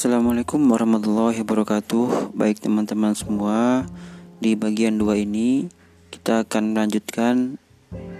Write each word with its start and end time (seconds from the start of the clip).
Assalamualaikum 0.00 0.64
warahmatullahi 0.64 1.44
wabarakatuh. 1.44 2.32
Baik 2.32 2.64
teman-teman 2.64 3.12
semua 3.12 3.84
Di 4.40 4.56
bagian 4.56 4.96
dua 4.96 5.20
ini 5.20 5.68
Kita 6.08 6.48
akan 6.48 6.72
melanjutkan 6.72 7.60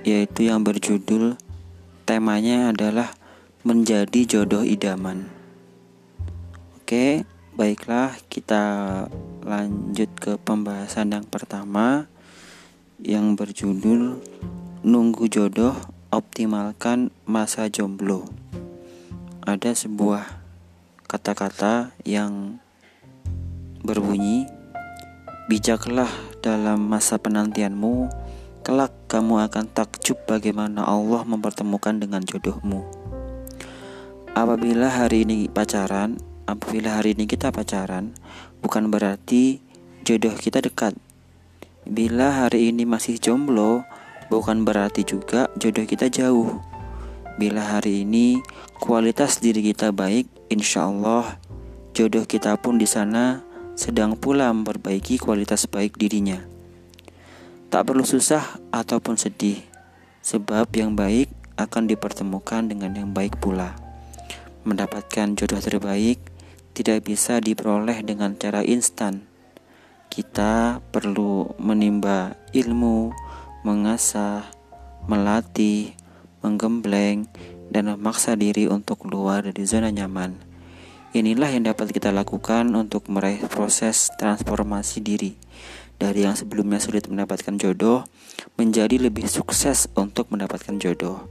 Yaitu 0.04 0.52
yang 0.52 0.60
berjudul 0.60 1.40
Temanya 2.04 2.76
adalah 2.76 3.16
Menjadi 3.64 4.28
jodoh 4.28 4.60
idaman. 4.60 5.32
Oke 6.76 7.24
Baiklah 7.56 8.12
kita 8.28 8.60
lanjut 9.40 10.12
ke 10.20 10.36
pembahasan 10.36 11.16
yang 11.16 11.24
pertama 11.24 12.12
Yang 13.00 13.40
berjudul 13.40 14.20
Nunggu 14.84 15.32
jodoh 15.32 15.80
Optimalkan 16.12 17.08
masa 17.24 17.72
jomblo. 17.72 18.28
Ada 19.48 19.72
sebuah 19.72 20.39
kata-kata 21.10 21.90
yang 22.06 22.62
berbunyi 23.82 24.46
Bijaklah 25.50 26.06
dalam 26.38 26.86
masa 26.86 27.18
penantianmu 27.18 28.06
Kelak 28.62 28.94
kamu 29.10 29.42
akan 29.50 29.66
takjub 29.74 30.22
bagaimana 30.30 30.86
Allah 30.86 31.26
mempertemukan 31.26 31.98
dengan 31.98 32.22
jodohmu. 32.22 32.86
Apabila 34.38 34.86
hari 34.86 35.26
ini 35.26 35.50
pacaran 35.50 36.22
Apabila 36.46 37.02
hari 37.02 37.18
ini 37.18 37.26
kita 37.26 37.50
pacaran 37.50 38.14
Bukan 38.62 38.94
berarti 38.94 39.58
jodoh 40.06 40.38
kita 40.38 40.62
dekat. 40.62 40.94
Bila 41.90 42.46
hari 42.46 42.70
ini 42.70 42.86
masih 42.86 43.18
jomblo 43.18 43.82
Bukan 44.30 44.62
berarti 44.62 45.02
juga 45.02 45.50
jodoh 45.58 45.82
kita 45.90 46.06
jauh. 46.06 46.62
Bila 47.34 47.66
hari 47.66 48.06
ini 48.06 48.38
kualitas 48.78 49.42
diri 49.42 49.74
kita 49.74 49.90
baik 49.90 50.39
Insya 50.50 50.90
Allah, 50.90 51.38
jodoh 51.94 52.26
kita 52.26 52.58
pun 52.58 52.74
di 52.74 52.82
sana 52.82 53.46
sedang 53.78 54.18
pula 54.18 54.50
memperbaiki 54.50 55.22
kualitas 55.22 55.70
baik 55.70 55.94
dirinya. 55.94 56.42
Tak 57.70 57.86
perlu 57.86 58.02
susah 58.02 58.58
ataupun 58.74 59.14
sedih, 59.14 59.62
sebab 60.26 60.66
yang 60.74 60.98
baik 60.98 61.30
akan 61.54 61.86
dipertemukan 61.86 62.66
dengan 62.66 62.98
yang 62.98 63.14
baik 63.14 63.38
pula. 63.38 63.78
Mendapatkan 64.66 65.38
jodoh 65.38 65.62
terbaik 65.62 66.18
tidak 66.74 67.06
bisa 67.06 67.38
diperoleh 67.38 68.02
dengan 68.02 68.34
cara 68.34 68.66
instan. 68.66 69.30
Kita 70.10 70.82
perlu 70.90 71.54
menimba 71.62 72.34
ilmu, 72.50 73.14
mengasah, 73.62 74.50
melatih, 75.06 75.94
menggembleng, 76.40 77.28
dan 77.70 77.86
memaksa 77.86 78.34
diri 78.34 78.66
untuk 78.66 79.06
keluar 79.06 79.46
dari 79.46 79.62
zona 79.64 79.94
nyaman. 79.94 80.34
Inilah 81.10 81.50
yang 81.50 81.66
dapat 81.66 81.90
kita 81.90 82.14
lakukan 82.14 82.70
untuk 82.74 83.10
meraih 83.10 83.42
proses 83.50 84.14
transformasi 84.14 85.02
diri 85.02 85.34
dari 86.00 86.24
yang 86.24 86.32
sebelumnya 86.32 86.80
sulit 86.80 87.04
mendapatkan 87.12 87.60
jodoh 87.60 88.08
menjadi 88.56 88.96
lebih 88.96 89.28
sukses 89.28 89.92
untuk 89.92 90.32
mendapatkan 90.32 90.80
jodoh. 90.80 91.28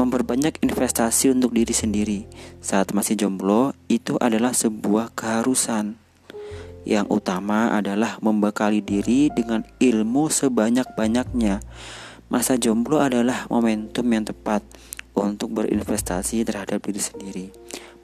Memperbanyak 0.00 0.64
investasi 0.64 1.28
untuk 1.28 1.52
diri 1.52 1.76
sendiri 1.76 2.24
saat 2.64 2.96
masih 2.96 3.20
jomblo 3.20 3.76
itu 3.92 4.16
adalah 4.16 4.56
sebuah 4.56 5.12
keharusan. 5.12 6.00
Yang 6.88 7.06
utama 7.12 7.76
adalah 7.76 8.16
membekali 8.24 8.80
diri 8.80 9.28
dengan 9.28 9.68
ilmu 9.76 10.32
sebanyak-banyaknya. 10.32 11.60
Masa 12.30 12.54
jomblo 12.54 13.02
adalah 13.02 13.50
momentum 13.50 14.06
yang 14.06 14.22
tepat 14.22 14.62
untuk 15.18 15.50
berinvestasi 15.50 16.46
terhadap 16.46 16.78
diri 16.86 17.02
sendiri. 17.02 17.46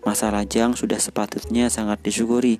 Masa 0.02 0.34
lajang 0.34 0.74
sudah 0.74 0.98
sepatutnya 0.98 1.70
sangat 1.70 2.02
disyukuri 2.02 2.58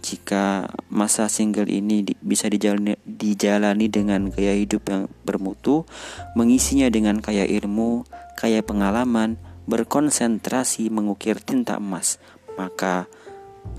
jika 0.00 0.72
masa 0.88 1.28
single 1.28 1.68
ini 1.68 2.02
di, 2.02 2.12
bisa 2.16 2.48
dijalani, 2.48 2.96
dijalani 3.04 3.86
dengan 3.92 4.32
gaya 4.32 4.56
hidup 4.56 4.88
yang 4.88 5.02
bermutu, 5.22 5.84
mengisinya 6.32 6.88
dengan 6.88 7.20
kaya 7.20 7.44
ilmu, 7.44 8.08
kaya 8.34 8.64
pengalaman, 8.64 9.38
berkonsentrasi 9.70 10.90
mengukir 10.90 11.38
tinta 11.38 11.78
emas, 11.78 12.18
maka 12.58 13.06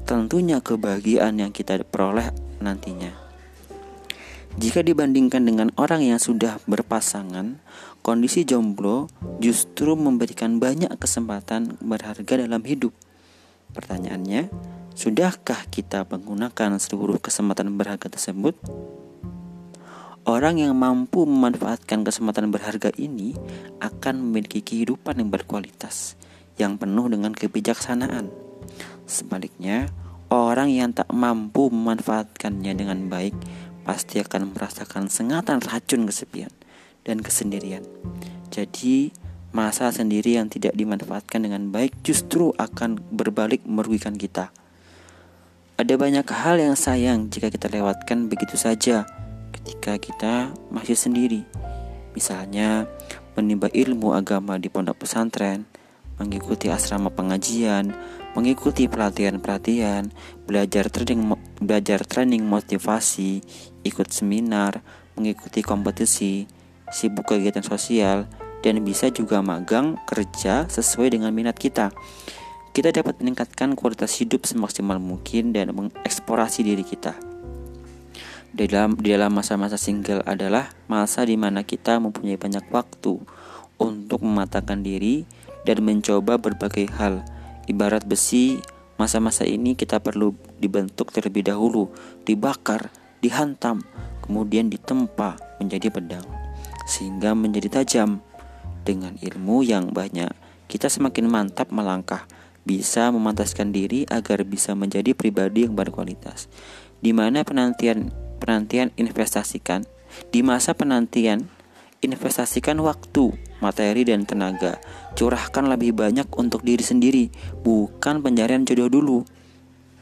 tentunya 0.07 0.63
kebahagiaan 0.63 1.44
yang 1.44 1.52
kita 1.52 1.81
peroleh 1.84 2.31
nantinya. 2.63 3.22
Jika 4.53 4.86
dibandingkan 4.86 5.50
dengan 5.50 5.74
orang 5.81 6.06
yang 6.06 6.22
sudah 6.22 6.62
berpasangan, 6.69 7.58
kondisi 8.06 8.46
jomblo 8.46 9.09
justru 9.41 9.97
memberikan 9.97 10.62
banyak 10.62 10.94
kesempatan 11.02 11.81
berharga 11.81 12.38
dalam 12.38 12.62
hidup. 12.62 12.94
Pertanyaannya, 13.74 14.53
sudahkah 14.94 15.66
kita 15.74 16.06
menggunakan 16.06 16.78
seluruh 16.78 17.18
kesempatan 17.18 17.74
berharga 17.74 18.13
tersebut? 18.13 18.53
Orang 20.24 20.62
yang 20.62 20.78
mampu 20.78 21.25
memanfaatkan 21.25 22.06
kesempatan 22.06 22.53
berharga 22.53 22.94
ini 22.96 23.34
akan 23.81 24.22
memiliki 24.22 24.62
kehidupan 24.62 25.18
yang 25.19 25.34
berkualitas, 25.34 26.16
yang 26.62 26.78
penuh 26.78 27.09
dengan 27.09 27.34
kebijaksanaan. 27.34 28.30
Sebaliknya, 29.09 29.90
orang 30.31 30.72
yang 30.72 30.96
tak 30.96 31.09
mampu 31.12 31.68
memanfaatkannya 31.74 32.72
dengan 32.72 33.12
baik 33.12 33.36
pasti 33.83 34.23
akan 34.23 34.55
merasakan 34.55 35.11
sengatan 35.11 35.59
racun 35.59 36.07
kesepian 36.07 36.51
dan 37.03 37.19
kesendirian. 37.19 37.83
Jadi, 38.49 39.11
masa 39.53 39.91
sendiri 39.94 40.39
yang 40.39 40.49
tidak 40.49 40.73
dimanfaatkan 40.73 41.44
dengan 41.45 41.69
baik 41.69 42.01
justru 42.01 42.55
akan 42.57 42.97
berbalik 43.13 43.61
merugikan 43.67 44.16
kita. 44.16 44.49
Ada 45.77 45.99
banyak 45.99 46.25
hal 46.31 46.57
yang 46.63 46.75
sayang 46.79 47.27
jika 47.27 47.51
kita 47.51 47.67
lewatkan 47.67 48.31
begitu 48.31 48.55
saja 48.55 49.03
ketika 49.51 50.00
kita 50.00 50.33
masih 50.71 50.97
sendiri. 50.97 51.44
Misalnya, 52.13 52.85
menimba 53.33 53.69
ilmu 53.73 54.13
agama 54.13 54.61
di 54.61 54.69
pondok 54.69 55.01
pesantren, 55.01 55.65
mengikuti 56.21 56.69
asrama 56.69 57.09
pengajian, 57.09 57.94
mengikuti 58.38 58.85
pelatihan-pelatihan, 58.85 60.13
belajar 60.45 60.89
training 60.94 61.25
belajar 61.66 62.03
training 62.03 62.46
motivasi, 62.46 63.44
ikut 63.84 64.09
seminar, 64.12 64.84
mengikuti 65.16 65.62
kompetisi, 65.66 66.47
sibuk 66.90 67.34
kegiatan 67.34 67.66
sosial, 67.66 68.29
dan 68.63 68.79
bisa 68.81 69.12
juga 69.12 69.44
magang 69.44 70.00
kerja 70.07 70.66
sesuai 70.72 71.19
dengan 71.19 71.35
minat 71.35 71.59
kita. 71.59 71.91
Kita 72.74 72.90
dapat 72.90 73.22
meningkatkan 73.22 73.78
kualitas 73.78 74.18
hidup 74.18 74.50
semaksimal 74.50 74.97
mungkin 74.97 75.53
dan 75.53 75.75
mengeksplorasi 75.75 76.66
diri 76.66 76.81
kita. 76.81 77.13
Di 78.53 78.69
dalam 78.69 78.97
di 78.97 79.13
dalam 79.13 79.34
masa-masa 79.34 79.78
single 79.81 80.22
adalah 80.25 80.69
masa 80.85 81.25
di 81.25 81.38
mana 81.38 81.66
kita 81.66 81.97
mempunyai 81.97 82.38
banyak 82.38 82.66
waktu 82.69 83.22
untuk 83.81 84.19
mematangkan 84.22 84.85
diri 84.85 85.25
dan 85.66 85.81
mencoba 85.81 86.38
berbagai 86.38 86.90
hal. 86.97 87.25
Ibarat 87.66 88.06
besi, 88.06 88.62
masa-masa 88.97 89.45
ini 89.45 89.74
kita 89.74 90.00
perlu 90.00 90.38
dibentuk 90.63 91.12
terlebih 91.12 91.44
dahulu, 91.44 91.91
dibakar, 92.24 92.88
dihantam, 93.19 93.84
kemudian 94.24 94.72
ditempa 94.72 95.59
menjadi 95.59 95.91
pedang, 95.91 96.24
sehingga 96.88 97.35
menjadi 97.35 97.84
tajam. 97.84 98.24
Dengan 98.88 99.19
ilmu 99.19 99.63
yang 99.63 99.91
banyak, 99.91 100.31
kita 100.72 100.88
semakin 100.88 101.28
mantap 101.28 101.72
melangkah, 101.75 102.24
bisa 102.63 103.12
memantaskan 103.12 103.75
diri 103.75 104.07
agar 104.07 104.47
bisa 104.47 104.72
menjadi 104.72 105.12
pribadi 105.12 105.68
yang 105.68 105.75
berkualitas. 105.75 106.47
Di 107.03 107.12
mana 107.12 107.44
penantian 107.44 108.16
penantian 108.40 108.91
investasikan, 108.95 109.84
di 110.31 110.44
masa 110.44 110.75
penantian 110.75 111.47
investasikan 112.03 112.75
waktu, 112.84 113.31
materi 113.63 114.03
dan 114.03 114.28
tenaga. 114.28 114.83
Curahkan 115.15 115.71
lebih 115.71 115.95
banyak 115.95 116.27
untuk 116.36 116.68
diri 116.68 116.83
sendiri, 116.83 117.31
bukan 117.63 118.19
pencarian 118.19 118.68
jodoh 118.68 118.92
dulu. 118.92 119.19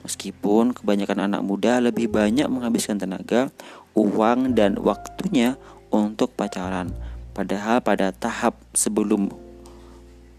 Meskipun 0.01 0.74
kebanyakan 0.74 1.30
anak 1.30 1.42
muda 1.45 1.77
lebih 1.77 2.09
banyak 2.09 2.50
menghabiskan 2.50 2.98
tenaga, 2.98 3.53
uang, 3.94 4.57
dan 4.57 4.81
waktunya 4.81 5.62
untuk 5.94 6.33
pacaran, 6.33 6.89
padahal 7.38 7.86
pada 7.86 8.09
tahap 8.09 8.57
sebelum 8.74 9.30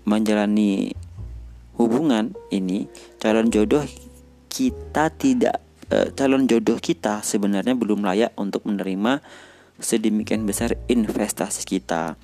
menjalani 0.02 0.98
hubungan 1.78 2.34
ini, 2.50 2.90
calon 3.22 3.54
jodoh 3.54 3.86
kita 4.50 5.08
tidak 5.14 5.62
eh, 5.88 6.10
calon 6.12 6.50
jodoh 6.50 6.76
kita 6.82 7.22
sebenarnya 7.22 7.78
belum 7.78 8.02
layak 8.02 8.34
untuk 8.34 8.66
menerima 8.66 9.22
sedemikian 9.78 10.44
besar 10.44 10.74
investasi 10.90 11.64
kita. 11.64 12.18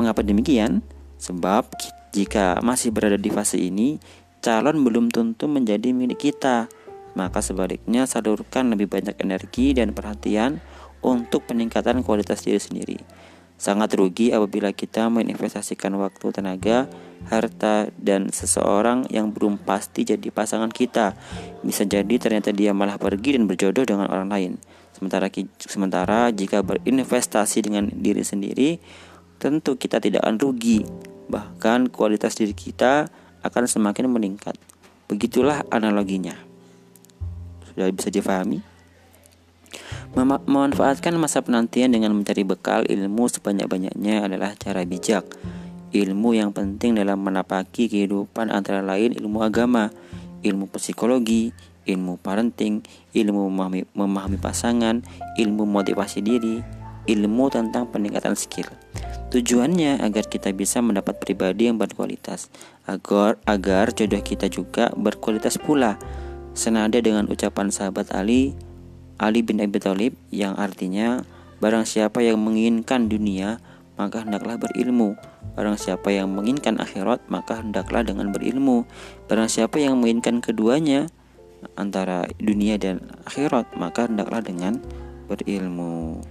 Mengapa 0.00 0.24
demikian? 0.24 0.84
Sebab 1.18 1.72
jika 2.14 2.60
masih 2.62 2.94
berada 2.94 3.18
di 3.18 3.30
fase 3.32 3.58
ini, 3.58 3.98
calon 4.44 4.84
belum 4.84 5.08
tentu 5.08 5.48
menjadi 5.48 5.96
milik 5.96 6.28
kita. 6.28 6.68
Maka 7.16 7.40
sebaliknya 7.40 8.04
salurkan 8.04 8.68
lebih 8.68 8.92
banyak 8.92 9.16
energi 9.24 9.72
dan 9.72 9.96
perhatian 9.96 10.60
untuk 11.00 11.48
peningkatan 11.48 12.04
kualitas 12.04 12.44
diri 12.44 12.60
sendiri. 12.60 12.98
Sangat 13.54 13.94
rugi 13.94 14.34
apabila 14.34 14.74
kita 14.74 15.06
menginvestasikan 15.08 15.94
waktu, 15.96 16.26
tenaga, 16.34 16.90
harta, 17.30 17.88
dan 17.96 18.34
seseorang 18.34 19.06
yang 19.08 19.30
belum 19.30 19.62
pasti 19.62 20.02
jadi 20.02 20.28
pasangan 20.34 20.74
kita. 20.74 21.14
Bisa 21.62 21.86
jadi 21.86 22.18
ternyata 22.18 22.50
dia 22.50 22.74
malah 22.74 22.98
pergi 22.98 23.38
dan 23.38 23.46
berjodoh 23.46 23.86
dengan 23.86 24.10
orang 24.10 24.28
lain. 24.28 24.52
Sementara, 24.90 25.30
sementara 25.62 26.34
jika 26.34 26.66
berinvestasi 26.66 27.62
dengan 27.62 27.94
diri 27.94 28.26
sendiri, 28.26 28.82
tentu 29.38 29.78
kita 29.78 30.02
tidak 30.02 30.26
akan 30.26 30.36
rugi. 30.42 30.82
Bahkan 31.30 31.94
kualitas 31.94 32.34
diri 32.34 32.58
kita 32.58 33.06
akan 33.44 33.68
semakin 33.68 34.08
meningkat. 34.08 34.56
Begitulah 35.06 35.68
analoginya. 35.68 36.32
Sudah 37.70 37.92
bisa 37.92 38.08
difahami? 38.08 38.64
Memanfaatkan 40.14 41.12
masa 41.18 41.42
penantian 41.42 41.90
dengan 41.90 42.14
mencari 42.14 42.46
bekal 42.46 42.86
ilmu 42.86 43.26
sebanyak-banyaknya 43.28 44.30
adalah 44.30 44.54
cara 44.56 44.86
bijak. 44.86 45.26
Ilmu 45.94 46.34
yang 46.34 46.50
penting 46.50 46.98
dalam 46.98 47.22
menapaki 47.22 47.86
kehidupan 47.86 48.50
antara 48.50 48.82
lain 48.82 49.14
ilmu 49.14 49.42
agama, 49.42 49.90
ilmu 50.42 50.70
psikologi, 50.70 51.50
ilmu 51.84 52.16
parenting, 52.18 52.82
ilmu 53.12 53.50
memahami, 53.50 53.86
memahami 53.92 54.38
pasangan, 54.38 55.04
ilmu 55.36 55.66
motivasi 55.66 56.22
diri, 56.22 56.62
ilmu 57.10 57.44
tentang 57.52 57.90
peningkatan 57.90 58.38
skill. 58.38 58.70
Tujuannya 59.34 59.98
agar 59.98 60.30
kita 60.30 60.54
bisa 60.54 60.78
mendapat 60.78 61.18
pribadi 61.18 61.66
yang 61.66 61.74
berkualitas, 61.74 62.54
agar 62.86 63.34
agar 63.50 63.90
jodoh 63.90 64.22
kita 64.22 64.46
juga 64.46 64.94
berkualitas 64.94 65.58
pula. 65.58 65.98
Senada 66.54 67.02
dengan 67.02 67.26
ucapan 67.26 67.74
sahabat 67.74 68.14
Ali, 68.14 68.54
Ali 69.18 69.42
bin 69.42 69.58
Abi 69.58 69.82
Thalib 69.82 70.14
yang 70.30 70.54
artinya 70.54 71.26
barang 71.58 71.82
siapa 71.82 72.22
yang 72.22 72.38
menginginkan 72.46 73.10
dunia 73.10 73.58
maka 73.98 74.22
hendaklah 74.22 74.54
berilmu. 74.54 75.18
Barang 75.58 75.82
siapa 75.82 76.14
yang 76.14 76.30
menginginkan 76.30 76.78
akhirat 76.78 77.26
maka 77.26 77.58
hendaklah 77.58 78.06
dengan 78.06 78.30
berilmu. 78.30 78.86
Barang 79.26 79.50
siapa 79.50 79.82
yang 79.82 79.98
menginginkan 79.98 80.46
keduanya 80.46 81.10
antara 81.74 82.30
dunia 82.38 82.78
dan 82.78 83.02
akhirat 83.26 83.66
maka 83.74 84.06
hendaklah 84.06 84.46
dengan 84.46 84.78
berilmu 85.26 86.22